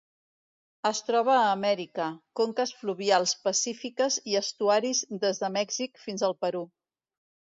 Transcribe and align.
Es 0.89 1.01
troba 1.09 1.33
a 1.39 1.49
Amèrica: 1.49 2.05
conques 2.39 2.71
fluvials 2.79 3.35
pacífiques 3.49 4.17
i 4.33 4.39
estuaris 4.41 5.03
des 5.27 5.43
de 5.43 5.51
Mèxic 5.59 6.03
fins 6.07 6.25
al 6.29 6.37
Perú. 6.47 6.67